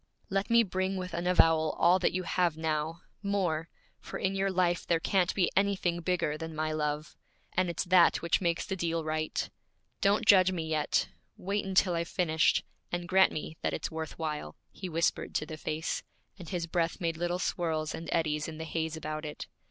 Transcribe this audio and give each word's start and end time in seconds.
'Let 0.31 0.49
me 0.49 0.63
bring 0.63 0.95
with 0.95 1.13
an 1.13 1.27
avowal 1.27 1.73
all 1.77 1.99
that 1.99 2.11
you 2.11 2.23
have 2.23 2.57
now, 2.57 3.03
more! 3.21 3.69
for 3.99 4.17
in 4.17 4.33
your 4.33 4.49
life 4.49 4.83
there 4.87 4.99
can't 4.99 5.31
be 5.35 5.51
anything 5.55 5.99
bigger 6.01 6.39
than 6.39 6.55
my 6.55 6.71
love. 6.71 7.15
And 7.53 7.69
it's 7.69 7.83
that 7.83 8.19
which 8.19 8.41
makes 8.41 8.65
the 8.65 8.75
deal 8.75 9.03
right. 9.03 9.47
Don't 10.01 10.25
judge 10.25 10.51
me 10.51 10.67
yet! 10.67 11.07
Wait 11.37 11.65
until 11.65 11.93
I've 11.93 12.07
finished, 12.07 12.63
and 12.91 13.07
grant 13.07 13.31
me 13.31 13.57
that 13.61 13.75
it's 13.75 13.91
worth 13.91 14.17
while.' 14.17 14.55
He 14.71 14.89
whispered 14.89 15.35
to 15.35 15.45
the 15.45 15.55
face, 15.55 16.01
and 16.35 16.49
his 16.49 16.65
breath 16.65 16.99
made 16.99 17.15
little 17.15 17.37
swirls 17.37 17.93
and 17.93 18.09
eddies 18.11 18.47
in 18.47 18.57
the 18.57 18.63
haze 18.65 18.97
about 18.97 19.23
it. 19.23 19.45